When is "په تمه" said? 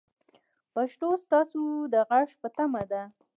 2.41-2.83